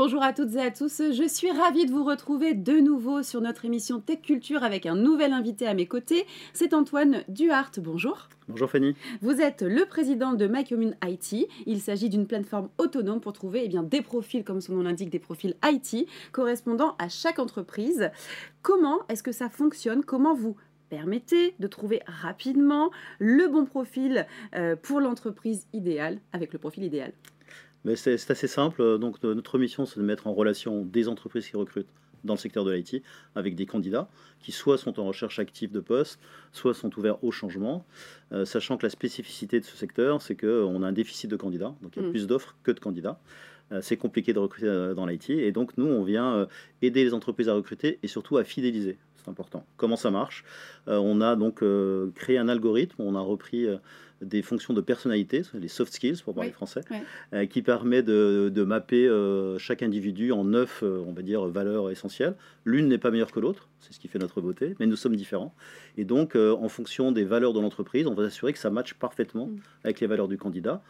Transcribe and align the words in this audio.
Bonjour 0.00 0.22
à 0.22 0.32
toutes 0.32 0.54
et 0.54 0.60
à 0.60 0.70
tous, 0.70 1.02
je 1.10 1.26
suis 1.26 1.50
ravie 1.50 1.84
de 1.84 1.90
vous 1.90 2.04
retrouver 2.04 2.54
de 2.54 2.78
nouveau 2.78 3.24
sur 3.24 3.40
notre 3.40 3.64
émission 3.64 3.98
Tech 3.98 4.22
Culture 4.22 4.62
avec 4.62 4.86
un 4.86 4.94
nouvel 4.94 5.32
invité 5.32 5.66
à 5.66 5.74
mes 5.74 5.86
côtés. 5.86 6.24
C'est 6.52 6.72
Antoine 6.72 7.24
Duhart. 7.26 7.72
Bonjour. 7.78 8.28
Bonjour 8.46 8.70
Fanny. 8.70 8.94
Vous 9.22 9.40
êtes 9.40 9.62
le 9.62 9.86
président 9.86 10.34
de 10.34 10.46
MyCommune 10.46 10.94
IT. 11.04 11.48
Il 11.66 11.80
s'agit 11.80 12.08
d'une 12.08 12.28
plateforme 12.28 12.68
autonome 12.78 13.20
pour 13.20 13.32
trouver 13.32 13.62
eh 13.64 13.68
bien, 13.68 13.82
des 13.82 14.00
profils, 14.00 14.44
comme 14.44 14.60
son 14.60 14.74
nom 14.74 14.82
l'indique, 14.82 15.10
des 15.10 15.18
profils 15.18 15.56
IT 15.64 16.06
correspondant 16.30 16.94
à 17.00 17.08
chaque 17.08 17.40
entreprise. 17.40 18.12
Comment 18.62 19.00
est-ce 19.08 19.24
que 19.24 19.32
ça 19.32 19.48
fonctionne? 19.48 20.04
Comment 20.04 20.32
vous 20.32 20.54
permettez 20.90 21.56
de 21.58 21.66
trouver 21.66 22.02
rapidement 22.06 22.92
le 23.18 23.48
bon 23.48 23.64
profil 23.64 24.28
euh, 24.54 24.76
pour 24.76 25.00
l'entreprise 25.00 25.66
idéale 25.72 26.20
avec 26.32 26.52
le 26.52 26.60
profil 26.60 26.84
idéal? 26.84 27.12
C'est 27.94 28.30
assez 28.30 28.48
simple. 28.48 28.98
Donc, 28.98 29.22
notre 29.22 29.58
mission, 29.58 29.86
c'est 29.86 30.00
de 30.00 30.04
mettre 30.04 30.26
en 30.26 30.34
relation 30.34 30.84
des 30.84 31.08
entreprises 31.08 31.48
qui 31.48 31.56
recrutent 31.56 31.88
dans 32.24 32.34
le 32.34 32.38
secteur 32.38 32.64
de 32.64 32.72
l'IT 32.72 33.02
avec 33.34 33.54
des 33.54 33.66
candidats 33.66 34.08
qui 34.40 34.52
soit 34.52 34.78
sont 34.78 34.98
en 35.00 35.04
recherche 35.04 35.38
active 35.38 35.70
de 35.70 35.80
poste, 35.80 36.20
soit 36.52 36.74
sont 36.74 36.96
ouverts 36.98 37.22
au 37.24 37.30
changement, 37.30 37.84
euh, 38.32 38.44
sachant 38.44 38.76
que 38.76 38.86
la 38.86 38.90
spécificité 38.90 39.60
de 39.60 39.64
ce 39.64 39.76
secteur, 39.76 40.22
c'est 40.22 40.36
qu'on 40.36 40.82
a 40.82 40.86
un 40.86 40.92
déficit 40.92 41.30
de 41.30 41.36
candidats, 41.36 41.74
donc 41.82 41.96
il 41.96 42.02
y 42.02 42.04
a 42.04 42.08
mm. 42.08 42.10
plus 42.10 42.26
d'offres 42.26 42.56
que 42.62 42.70
de 42.70 42.80
candidats. 42.80 43.20
Euh, 43.72 43.80
c'est 43.82 43.96
compliqué 43.96 44.32
de 44.32 44.38
recruter 44.38 44.66
euh, 44.66 44.94
dans 44.94 45.06
l'IT, 45.06 45.30
et 45.30 45.52
donc 45.52 45.76
nous, 45.76 45.86
on 45.86 46.02
vient 46.02 46.46
aider 46.82 47.04
les 47.04 47.14
entreprises 47.14 47.48
à 47.48 47.54
recruter 47.54 47.98
et 48.02 48.08
surtout 48.08 48.36
à 48.36 48.44
fidéliser. 48.44 48.98
C'est 49.16 49.28
important. 49.28 49.66
Comment 49.76 49.96
ça 49.96 50.10
marche? 50.10 50.44
On 50.86 51.20
a 51.20 51.36
donc 51.36 51.62
créé 52.14 52.38
un 52.38 52.48
algorithme, 52.48 53.02
on 53.02 53.14
a 53.14 53.20
repris 53.20 53.66
des 54.22 54.42
fonctions 54.42 54.74
de 54.74 54.80
personnalité, 54.80 55.42
les 55.54 55.68
soft 55.68 55.92
skills 55.92 56.20
pour 56.24 56.34
parler 56.34 56.50
français, 56.50 56.80
euh, 57.32 57.46
qui 57.46 57.62
permet 57.62 58.02
de, 58.02 58.64
mapper 58.64 59.06
euh, 59.06 59.58
chaque 59.58 59.82
individu 59.82 60.32
en 60.32 60.44
neuf, 60.44 60.80
euh, 60.82 61.02
on 61.06 61.12
va 61.12 61.22
dire, 61.22 61.46
valeurs 61.46 61.90
essentielles. 61.90 62.34
L'une 62.64 62.88
n'est 62.88 62.98
pas 62.98 63.10
meilleure 63.10 63.32
que 63.32 63.40
l'autre, 63.40 63.68
c'est 63.80 63.92
ce 63.92 64.00
qui 64.00 64.08
fait 64.08 64.18
notre 64.18 64.40
beauté, 64.40 64.74
mais 64.80 64.86
nous 64.86 64.96
sommes 64.96 65.16
différents. 65.16 65.54
Et 65.96 66.04
donc, 66.04 66.36
en 66.36 66.68
fonction 66.68 67.12
des 67.12 67.24
valeurs 67.24 67.52
de 67.52 67.60
l'entreprise, 67.60 68.06
on 68.06 68.14
va 68.14 68.24
s'assurer 68.24 68.52
que 68.52 68.58
ça 68.58 68.70
matche 68.70 68.94
parfaitement 68.94 69.46
mm. 69.46 69.60
avec 69.84 70.00
les 70.00 70.06
valeurs 70.06 70.28
du 70.28 70.38
candidat. 70.38 70.82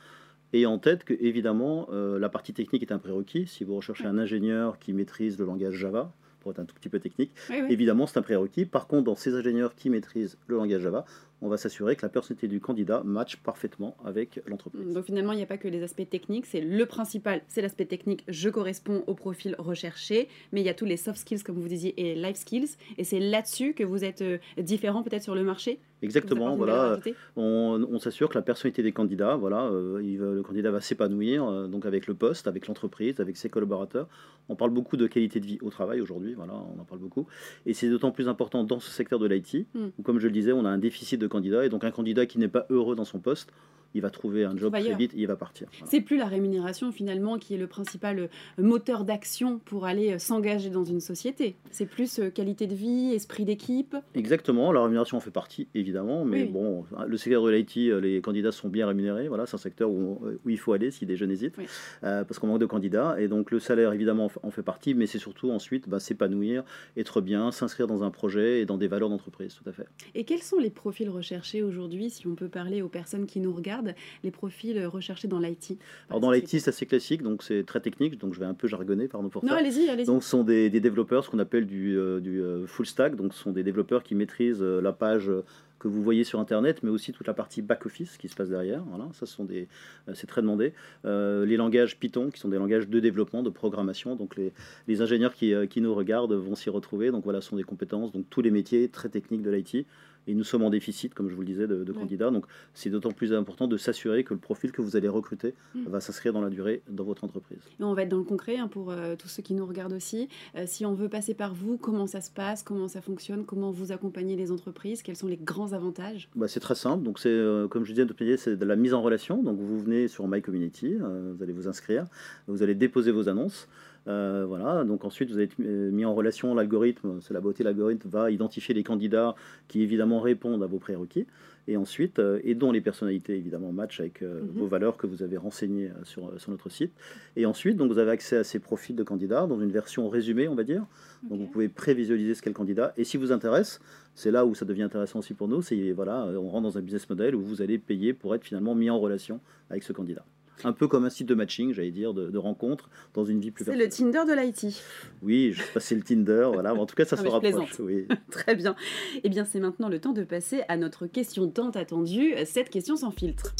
Et 0.52 0.66
en 0.66 0.78
tête 0.78 1.04
que, 1.04 1.14
évidemment, 1.20 1.88
la 1.90 2.28
partie 2.28 2.52
technique 2.52 2.82
est 2.82 2.92
un 2.92 2.98
prérequis. 2.98 3.46
Si 3.46 3.64
vous 3.64 3.76
recherchez 3.76 4.06
un 4.06 4.18
ingénieur 4.18 4.78
qui 4.78 4.92
maîtrise 4.92 5.38
le 5.38 5.44
langage 5.44 5.74
Java, 5.74 6.12
pour 6.40 6.52
être 6.52 6.60
un 6.60 6.64
tout 6.64 6.74
petit 6.74 6.88
peu 6.88 7.00
technique. 7.00 7.32
Évidemment, 7.68 8.06
c'est 8.06 8.18
un 8.18 8.22
prérequis. 8.22 8.64
Par 8.64 8.86
contre, 8.86 9.04
dans 9.04 9.16
ces 9.16 9.34
ingénieurs 9.34 9.74
qui 9.74 9.90
maîtrisent 9.90 10.38
le 10.46 10.56
langage 10.56 10.82
Java, 10.82 11.04
on 11.42 11.48
va 11.48 11.56
s'assurer 11.56 11.96
que 11.96 12.02
la 12.02 12.08
personnalité 12.08 12.48
du 12.48 12.60
candidat 12.60 13.02
matche 13.04 13.36
parfaitement 13.36 13.96
avec 14.04 14.40
l'entreprise. 14.46 14.92
Donc 14.92 15.04
finalement, 15.04 15.32
il 15.32 15.36
n'y 15.36 15.42
a 15.42 15.46
pas 15.46 15.58
que 15.58 15.68
les 15.68 15.82
aspects 15.82 16.08
techniques, 16.08 16.46
c'est 16.46 16.60
le 16.60 16.86
principal, 16.86 17.42
c'est 17.48 17.62
l'aspect 17.62 17.86
technique, 17.86 18.24
je 18.28 18.48
corresponds 18.48 19.04
au 19.06 19.14
profil 19.14 19.54
recherché, 19.58 20.28
mais 20.52 20.60
il 20.60 20.66
y 20.66 20.70
a 20.70 20.74
tous 20.74 20.84
les 20.84 20.96
soft 20.96 21.18
skills, 21.18 21.42
comme 21.42 21.60
vous 21.60 21.68
disiez, 21.68 21.94
et 22.00 22.14
life 22.14 22.36
skills, 22.36 22.76
et 22.96 23.04
c'est 23.04 23.20
là-dessus 23.20 23.74
que 23.74 23.84
vous 23.84 24.04
êtes 24.04 24.22
euh, 24.22 24.38
différent 24.58 25.02
peut-être 25.02 25.22
sur 25.22 25.34
le 25.34 25.44
marché? 25.44 25.78
Exactement, 26.02 26.56
voilà. 26.56 27.00
On, 27.36 27.98
s'assure 27.98 28.28
que 28.28 28.36
la 28.36 28.42
personnalité 28.42 28.82
des 28.82 28.92
candidats, 28.92 29.34
voilà, 29.34 29.64
euh, 29.64 29.98
le 30.00 30.42
candidat 30.42 30.70
va 30.70 30.80
s'épanouir 30.80 31.44
euh, 31.44 31.66
donc 31.66 31.84
avec 31.84 32.06
le 32.06 32.14
poste, 32.14 32.46
avec 32.46 32.68
l'entreprise, 32.68 33.18
avec 33.18 33.36
ses 33.36 33.48
collaborateurs. 33.48 34.08
On 34.48 34.54
parle 34.54 34.70
beaucoup 34.70 34.96
de 34.96 35.06
qualité 35.08 35.40
de 35.40 35.46
vie 35.46 35.58
au 35.60 35.70
travail 35.70 36.00
aujourd'hui, 36.00 36.34
voilà, 36.34 36.54
on 36.54 36.80
en 36.80 36.84
parle 36.84 37.00
beaucoup. 37.00 37.26
Et 37.66 37.74
c'est 37.74 37.88
d'autant 37.90 38.12
plus 38.12 38.28
important 38.28 38.62
dans 38.62 38.78
ce 38.78 38.90
secteur 38.90 39.18
de 39.18 39.26
l'IT, 39.26 39.66
hmm. 39.74 39.88
où 39.98 40.02
comme 40.02 40.20
je 40.20 40.26
le 40.26 40.32
disais, 40.32 40.52
on 40.52 40.64
a 40.64 40.70
un 40.70 40.78
déficit 40.78 41.20
de 41.20 41.26
candidats, 41.28 41.64
et 41.64 41.68
donc 41.68 41.84
un 41.84 41.90
candidat 41.90 42.26
qui 42.26 42.38
n'est 42.38 42.48
pas 42.48 42.66
heureux 42.70 42.96
dans 42.96 43.04
son 43.04 43.18
poste, 43.18 43.52
il 43.94 44.02
va 44.02 44.10
trouver 44.10 44.44
un 44.44 44.56
job 44.56 44.72
très 44.72 44.94
vite 44.94 45.14
et 45.14 45.18
il 45.20 45.26
va 45.26 45.36
partir. 45.36 45.68
C'est 45.86 46.00
plus 46.00 46.16
la 46.16 46.26
rémunération 46.26 46.92
finalement 46.92 47.38
qui 47.38 47.54
est 47.54 47.58
le 47.58 47.66
principal 47.66 48.18
euh, 48.18 48.28
moteur 48.58 49.04
d'action 49.04 49.58
pour 49.58 49.86
aller 49.86 50.12
euh, 50.12 50.18
s'engager 50.18 50.70
dans 50.70 50.84
une 50.84 51.00
société. 51.00 51.56
C'est 51.70 51.86
plus 51.86 52.18
euh, 52.18 52.30
qualité 52.30 52.66
de 52.66 52.74
vie, 52.74 53.12
esprit 53.14 53.44
d'équipe. 53.44 53.96
Exactement, 54.14 54.72
la 54.72 54.82
rémunération 54.82 55.16
en 55.16 55.20
fait 55.20 55.30
partie 55.30 55.68
évidemment, 55.74 56.24
mais 56.24 56.44
bon, 56.44 56.84
le 57.06 57.16
secteur 57.16 57.42
de 57.42 57.50
l'IT, 57.50 57.76
les 58.02 58.20
candidats 58.20 58.52
sont 58.52 58.68
bien 58.68 58.86
rémunérés. 58.86 59.28
Voilà, 59.28 59.46
c'est 59.46 59.54
un 59.54 59.58
secteur 59.58 59.90
où, 59.90 60.20
où, 60.44 60.50
il 60.50 60.58
faut 60.58 60.72
aller 60.72 60.90
si 60.90 61.06
des 61.06 61.16
jeunes 61.16 61.30
hésitent, 61.30 61.56
parce 62.00 62.38
qu'on 62.38 62.46
manque 62.46 62.60
de 62.60 62.66
candidats. 62.66 63.16
Et 63.18 63.28
donc 63.28 63.50
le 63.50 63.58
salaire 63.58 63.92
évidemment 63.92 64.30
en 64.42 64.50
fait 64.50 64.62
partie, 64.62 64.94
mais 64.94 65.06
c'est 65.06 65.18
surtout 65.18 65.50
ensuite 65.50 65.88
bah, 65.88 66.00
s'épanouir, 66.00 66.64
être 66.96 67.20
bien, 67.20 67.52
s'inscrire 67.52 67.86
dans 67.86 68.02
un 68.02 68.10
projet 68.10 68.60
et 68.60 68.66
dans 68.66 68.78
des 68.78 68.88
valeurs 68.88 69.08
d'entreprise, 69.08 69.54
tout 69.54 69.68
à 69.68 69.72
fait. 69.72 69.86
Et 70.14 70.24
quels 70.24 70.42
sont 70.42 70.58
les 70.58 70.70
profils 70.70 71.08
recherchés 71.08 71.62
aujourd'hui, 71.62 72.10
si 72.10 72.26
on 72.26 72.34
peut 72.34 72.48
parler 72.48 72.82
aux 72.82 72.88
personnes 72.88 73.26
qui 73.26 73.40
nous 73.40 73.52
regardent? 73.52 73.87
Les 74.22 74.30
profils 74.30 74.86
recherchés 74.86 75.28
dans 75.28 75.40
l'IT 75.40 75.78
Alors 76.10 76.20
dans 76.20 76.30
l'IT, 76.30 76.48
c'est 76.48 76.68
assez 76.68 76.86
classique, 76.86 77.22
donc 77.22 77.42
c'est 77.42 77.64
très 77.64 77.80
technique, 77.80 78.18
donc 78.18 78.34
je 78.34 78.40
vais 78.40 78.46
un 78.46 78.54
peu 78.54 78.68
jargonner, 78.68 79.08
pardon 79.08 79.28
pour 79.28 79.44
non, 79.44 79.54
allez-y, 79.54 79.88
allez-y. 79.88 80.06
Donc 80.06 80.22
ce 80.22 80.28
sont 80.28 80.44
des, 80.44 80.70
développeurs, 80.70 81.24
ce 81.24 81.30
qu'on 81.30 81.38
appelle 81.38 81.66
du, 81.66 81.96
euh, 81.96 82.20
du 82.20 82.40
euh, 82.40 82.66
full 82.66 82.86
stack, 82.86 83.16
donc 83.16 83.32
ce 83.32 83.40
sont 83.40 83.52
des 83.52 83.62
développeurs 83.62 84.02
qui 84.02 84.14
maîtrisent 84.14 84.62
euh, 84.62 84.80
la 84.80 84.92
page 84.92 85.30
que 85.78 85.86
vous 85.86 86.02
voyez 86.02 86.24
sur 86.24 86.40
Internet, 86.40 86.80
mais 86.82 86.90
aussi 86.90 87.12
toute 87.12 87.28
la 87.28 87.34
partie 87.34 87.62
back-office 87.62 88.16
qui 88.16 88.28
se 88.28 88.34
passe 88.34 88.48
derrière. 88.48 88.82
Voilà, 88.88 89.08
ça, 89.12 89.26
sont 89.26 89.44
des, 89.44 89.68
c'est 90.12 90.26
très 90.26 90.42
demandé. 90.42 90.72
les 91.04 91.56
langages 91.56 92.00
Python, 92.00 92.30
qui 92.30 92.40
sont 92.40 92.48
des 92.48 92.58
langages 92.58 92.88
de 92.88 92.98
développement, 92.98 93.44
de 93.44 93.50
programmation. 93.50 94.16
Donc, 94.16 94.34
les, 94.34 94.52
les 94.88 95.02
ingénieurs 95.02 95.32
qui, 95.32 95.54
qui, 95.70 95.80
nous 95.80 95.94
regardent 95.94 96.32
vont 96.32 96.56
s'y 96.56 96.68
retrouver. 96.68 97.12
Donc, 97.12 97.22
voilà, 97.22 97.40
ce 97.40 97.50
sont 97.50 97.56
des 97.56 97.62
compétences. 97.62 98.10
Donc, 98.10 98.26
tous 98.28 98.40
les 98.42 98.50
métiers 98.50 98.88
très 98.88 99.08
techniques 99.08 99.42
de 99.42 99.50
l'IT. 99.50 99.86
Et 100.28 100.34
nous 100.34 100.44
sommes 100.44 100.62
en 100.62 100.70
déficit, 100.70 101.14
comme 101.14 101.28
je 101.28 101.34
vous 101.34 101.40
le 101.40 101.46
disais, 101.46 101.66
de, 101.66 101.92
candidats. 101.92 102.30
Donc, 102.30 102.44
c'est 102.74 102.90
d'autant 102.90 103.12
plus 103.12 103.32
important 103.32 103.66
de 103.66 103.78
s'assurer 103.78 104.24
que 104.24 104.34
le 104.34 104.40
profil 104.40 104.72
que 104.72 104.82
vous 104.82 104.94
allez 104.94 105.08
recruter 105.08 105.54
mm. 105.74 105.84
va 105.88 106.00
s'inscrire 106.00 106.34
dans 106.34 106.42
la 106.42 106.50
durée 106.50 106.82
dans 106.88 107.02
votre 107.04 107.24
entreprise. 107.24 107.58
on 107.80 107.94
va 107.94 108.02
être 108.02 108.10
dans 108.10 108.18
le 108.18 108.24
concret 108.24 108.58
hein, 108.58 108.68
pour 108.68 108.90
euh, 108.90 109.16
tous 109.16 109.28
ceux 109.28 109.42
qui 109.42 109.54
nous 109.54 109.64
regardent 109.64 109.94
aussi. 109.94 110.28
Euh, 110.54 110.64
si 110.66 110.84
on 110.84 110.92
veut 110.92 111.08
passer 111.08 111.32
par 111.32 111.54
vous, 111.54 111.78
comment 111.78 112.06
ça 112.06 112.20
se 112.20 112.30
passe? 112.30 112.62
Comment 112.62 112.88
ça 112.88 113.00
fonctionne? 113.00 113.46
Comment 113.46 113.70
vous 113.70 113.90
accompagnez 113.90 114.36
les 114.36 114.52
entreprises? 114.52 115.02
Quels 115.02 115.16
sont 115.16 115.26
les 115.26 115.38
grands 115.38 115.72
avantages? 115.72 116.28
Bah, 116.36 116.46
C'est 116.46 116.60
très 116.60 116.74
simple. 116.74 117.02
Donc, 117.02 117.18
c'est, 117.18 117.30
euh, 117.30 117.66
comme 117.66 117.86
je 117.86 117.94
disais, 117.94 118.36
c'est 118.36 118.56
de 118.56 118.64
la 118.66 118.76
mise 118.76 118.92
en 118.92 119.00
relation. 119.00 119.42
Donc, 119.42 119.58
vous 119.58 119.80
venez 119.80 120.08
sur 120.08 120.28
My 120.28 120.42
Community, 120.42 120.96
vous 120.98 121.42
allez 121.42 121.52
vous 121.52 121.68
inscrire, 121.68 122.04
vous 122.46 122.62
allez 122.62 122.74
déposer 122.74 123.12
vos 123.12 123.30
annonces. 123.30 123.66
Euh, 124.06 124.44
voilà, 124.46 124.84
donc 124.84 125.04
ensuite 125.04 125.30
vous 125.30 125.40
êtes 125.40 125.58
mis 125.58 126.04
en 126.04 126.14
relation, 126.14 126.54
l'algorithme, 126.54 127.20
c'est 127.20 127.34
la 127.34 127.40
beauté, 127.40 127.62
l'algorithme 127.62 128.08
va 128.08 128.30
identifier 128.30 128.74
les 128.74 128.82
candidats 128.82 129.34
qui 129.66 129.82
évidemment 129.82 130.20
répondent 130.20 130.62
à 130.62 130.66
vos 130.66 130.78
prérequis, 130.78 131.26
et 131.66 131.76
ensuite, 131.76 132.18
euh, 132.18 132.40
et 132.44 132.54
dont 132.54 132.72
les 132.72 132.80
personnalités 132.80 133.36
évidemment 133.36 133.72
matchent 133.72 134.00
avec 134.00 134.22
euh, 134.22 134.40
mhm. 134.40 134.48
vos 134.54 134.66
valeurs 134.66 134.96
que 134.96 135.06
vous 135.06 135.22
avez 135.22 135.36
renseignées 135.36 135.90
sur, 136.04 136.32
sur 136.40 136.50
notre 136.50 136.70
site. 136.70 136.92
Et 137.36 137.44
ensuite, 137.44 137.76
donc, 137.76 137.92
vous 137.92 137.98
avez 137.98 138.10
accès 138.10 138.38
à 138.38 138.44
ces 138.44 138.58
profils 138.58 138.96
de 138.96 139.02
candidats 139.02 139.46
dans 139.46 139.60
une 139.60 139.70
version 139.70 140.08
résumée, 140.08 140.48
on 140.48 140.54
va 140.54 140.64
dire. 140.64 140.86
Donc 141.28 141.40
vous 141.40 141.46
pouvez 141.46 141.68
prévisualiser 141.68 142.34
ce 142.34 142.40
qu'est 142.40 142.48
le 142.48 142.54
candidat. 142.54 142.94
Et 142.96 143.04
si 143.04 143.18
vous 143.18 143.32
intéresse, 143.32 143.80
c'est 144.14 144.30
là 144.30 144.46
où 144.46 144.54
ça 144.54 144.64
devient 144.64 144.84
intéressant 144.84 145.18
aussi 145.18 145.34
pour 145.34 145.48
nous, 145.48 145.60
c'est 145.60 145.92
voilà, 145.92 146.26
on 146.26 146.48
rentre 146.48 146.62
dans 146.62 146.78
un 146.78 146.80
business 146.80 147.08
model 147.10 147.34
où 147.34 147.42
vous 147.42 147.60
allez 147.60 147.76
payer 147.76 148.14
pour 148.14 148.34
être 148.34 148.44
finalement 148.44 148.74
mis 148.74 148.88
en 148.88 148.98
relation 148.98 149.40
avec 149.68 149.82
ce 149.82 149.92
candidat 149.92 150.24
un 150.64 150.72
peu 150.72 150.88
comme 150.88 151.04
un 151.04 151.10
site 151.10 151.28
de 151.28 151.34
matching, 151.34 151.72
j'allais 151.72 151.90
dire, 151.90 152.14
de, 152.14 152.38
rencontre 152.38 152.88
dans 153.14 153.24
une 153.24 153.40
vie 153.40 153.50
plus 153.50 153.64
C'est 153.64 153.76
le 153.76 153.88
Tinder 153.88 154.22
de 154.26 154.32
l'IT. 154.32 154.82
Oui, 155.22 155.52
je 155.52 155.62
sais 155.62 155.72
pas 155.72 155.80
si 155.80 155.88
c'est 155.88 155.94
le 155.96 156.02
Tinder, 156.02 156.50
voilà. 156.52 156.74
en 156.74 156.86
tout 156.86 156.94
cas, 156.94 157.04
ça 157.04 157.16
se 157.16 157.26
rapproche. 157.26 157.80
Oui. 157.80 158.06
Très 158.30 158.54
bien. 158.54 158.76
Eh 159.24 159.28
bien, 159.28 159.44
c'est 159.44 159.60
maintenant 159.60 159.88
le 159.88 159.98
temps 159.98 160.12
de 160.12 160.24
passer 160.24 160.62
à 160.68 160.76
notre 160.76 161.06
question 161.06 161.48
tant 161.48 161.70
attendue, 161.70 162.34
cette 162.44 162.70
question 162.70 162.96
sans 162.96 163.10
filtre. 163.10 163.54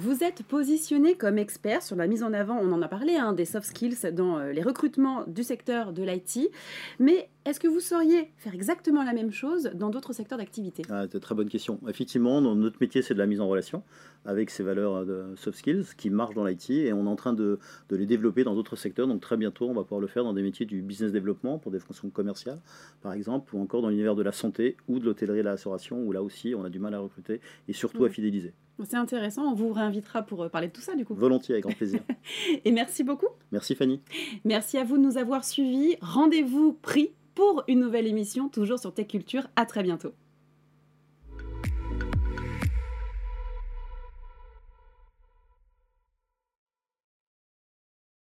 Vous 0.00 0.22
êtes 0.22 0.44
positionné 0.44 1.16
comme 1.16 1.38
expert 1.38 1.82
sur 1.82 1.96
la 1.96 2.06
mise 2.06 2.22
en 2.22 2.32
avant, 2.32 2.56
on 2.56 2.70
en 2.70 2.82
a 2.82 2.86
parlé, 2.88 3.16
hein, 3.16 3.32
des 3.32 3.44
soft 3.44 3.66
skills 3.66 4.12
dans 4.12 4.38
euh, 4.38 4.52
les 4.52 4.62
recrutements 4.62 5.24
du 5.26 5.42
secteur 5.42 5.92
de 5.92 6.04
l'IT, 6.04 6.52
mais 7.00 7.28
est-ce 7.48 7.60
que 7.60 7.68
vous 7.68 7.80
sauriez 7.80 8.30
faire 8.36 8.54
exactement 8.54 9.02
la 9.02 9.12
même 9.12 9.30
chose 9.30 9.70
dans 9.74 9.90
d'autres 9.90 10.12
secteurs 10.12 10.38
d'activité? 10.38 10.82
Ah, 10.90 11.04
C'est 11.06 11.14
une 11.14 11.20
très 11.20 11.34
bonne 11.34 11.48
question. 11.48 11.80
Effectivement, 11.88 12.40
notre 12.40 12.78
métier, 12.80 13.02
c'est 13.02 13.14
de 13.14 13.18
la 13.18 13.26
mise 13.26 13.40
en 13.40 13.48
relation 13.48 13.82
avec 14.24 14.50
ces 14.50 14.62
valeurs 14.62 14.96
euh, 14.96 15.30
de 15.32 15.36
soft 15.36 15.58
skills 15.58 15.84
qui 15.96 16.10
marchent 16.10 16.34
dans 16.34 16.44
l'IT 16.44 16.70
et 16.70 16.92
on 16.92 17.06
est 17.06 17.08
en 17.08 17.16
train 17.16 17.32
de, 17.32 17.58
de 17.88 17.96
les 17.96 18.06
développer 18.06 18.44
dans 18.44 18.54
d'autres 18.54 18.76
secteurs. 18.76 19.06
Donc 19.06 19.20
très 19.20 19.36
bientôt, 19.36 19.68
on 19.68 19.74
va 19.74 19.82
pouvoir 19.82 20.00
le 20.00 20.06
faire 20.06 20.24
dans 20.24 20.32
des 20.34 20.42
métiers 20.42 20.66
du 20.66 20.82
business 20.82 21.12
développement 21.12 21.58
pour 21.58 21.72
des 21.72 21.78
fonctions 21.78 22.10
commerciales, 22.10 22.60
par 23.00 23.12
exemple, 23.12 23.54
ou 23.54 23.60
encore 23.60 23.82
dans 23.82 23.88
l'univers 23.88 24.14
de 24.14 24.22
la 24.22 24.32
santé 24.32 24.76
ou 24.88 24.98
de 24.98 25.04
l'hôtellerie 25.04 25.38
et 25.38 25.42
de 25.42 25.46
la 25.46 25.52
restauration, 25.52 26.02
où 26.02 26.12
là 26.12 26.22
aussi, 26.22 26.54
on 26.54 26.64
a 26.64 26.70
du 26.70 26.78
mal 26.78 26.94
à 26.94 26.98
recruter 26.98 27.40
et 27.68 27.72
surtout 27.72 28.04
à 28.04 28.10
fidéliser. 28.10 28.52
C'est 28.84 28.96
intéressant, 28.96 29.42
on 29.50 29.54
vous 29.54 29.72
réinvitera 29.72 30.22
pour 30.22 30.42
euh, 30.44 30.48
parler 30.48 30.68
de 30.68 30.72
tout 30.72 30.80
ça 30.80 30.94
du 30.94 31.04
coup. 31.04 31.14
Volontiers, 31.14 31.54
avec 31.54 31.64
grand 31.64 31.74
plaisir. 31.74 32.00
Et 32.64 32.70
merci 32.70 33.02
beaucoup. 33.02 33.26
Merci 33.50 33.74
Fanny. 33.74 34.00
Merci 34.44 34.78
à 34.78 34.84
vous 34.84 34.98
de 34.98 35.02
nous 35.02 35.18
avoir 35.18 35.44
suivis. 35.44 35.96
Rendez-vous 36.00 36.74
pris 36.74 37.10
pour 37.38 37.62
une 37.68 37.78
nouvelle 37.78 38.08
émission, 38.08 38.48
toujours 38.48 38.80
sur 38.80 38.92
Tech 38.92 39.06
Culture. 39.06 39.46
À 39.54 39.64
très 39.64 39.84
bientôt. 39.84 40.12